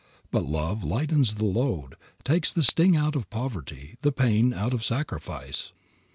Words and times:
But 0.31 0.45
love 0.47 0.83
lightens 0.83 1.35
the 1.35 1.45
load, 1.45 1.93
takes 2.23 2.51
the 2.51 2.63
sting 2.63 2.95
out 2.97 3.15
of 3.15 3.29
poverty, 3.29 3.97
the 4.01 4.11
pain 4.11 4.51
out 4.51 4.73
of 4.73 4.83
sacrifice. 4.83 5.73